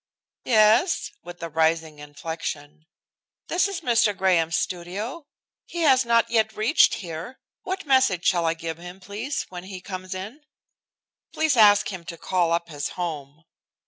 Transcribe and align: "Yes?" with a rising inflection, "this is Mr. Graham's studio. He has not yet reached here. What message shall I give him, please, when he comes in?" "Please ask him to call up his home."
"Yes?" 0.45 1.11
with 1.21 1.43
a 1.43 1.49
rising 1.49 1.99
inflection, 1.99 2.87
"this 3.49 3.67
is 3.67 3.81
Mr. 3.81 4.17
Graham's 4.17 4.55
studio. 4.55 5.27
He 5.67 5.81
has 5.81 6.03
not 6.05 6.31
yet 6.31 6.57
reached 6.57 6.95
here. 6.95 7.39
What 7.61 7.85
message 7.85 8.25
shall 8.25 8.47
I 8.47 8.55
give 8.55 8.79
him, 8.79 8.99
please, 8.99 9.43
when 9.49 9.65
he 9.65 9.79
comes 9.79 10.15
in?" 10.15 10.41
"Please 11.33 11.55
ask 11.55 11.89
him 11.93 12.03
to 12.05 12.17
call 12.17 12.51
up 12.51 12.67
his 12.69 12.89
home." 12.97 13.43